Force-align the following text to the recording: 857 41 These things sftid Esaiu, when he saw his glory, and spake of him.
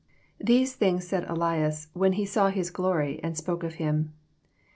857 0.39 0.79
41 0.99 0.99
These 0.99 1.09
things 1.09 1.11
sftid 1.11 1.27
Esaiu, 1.27 1.87
when 1.93 2.13
he 2.13 2.25
saw 2.25 2.49
his 2.49 2.71
glory, 2.71 3.19
and 3.21 3.37
spake 3.37 3.61
of 3.61 3.75
him. 3.75 4.13